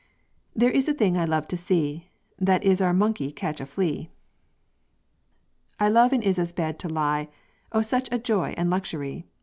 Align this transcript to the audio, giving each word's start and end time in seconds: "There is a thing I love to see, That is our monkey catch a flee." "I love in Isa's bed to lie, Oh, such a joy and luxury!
"There 0.55 0.71
is 0.71 0.89
a 0.89 0.95
thing 0.95 1.15
I 1.15 1.25
love 1.25 1.47
to 1.49 1.55
see, 1.55 2.09
That 2.39 2.63
is 2.63 2.81
our 2.81 2.91
monkey 2.91 3.31
catch 3.31 3.61
a 3.61 3.67
flee." 3.67 4.09
"I 5.79 5.89
love 5.89 6.11
in 6.11 6.23
Isa's 6.23 6.53
bed 6.53 6.79
to 6.79 6.87
lie, 6.89 7.29
Oh, 7.71 7.83
such 7.83 8.09
a 8.11 8.17
joy 8.17 8.55
and 8.57 8.71
luxury! 8.71 9.27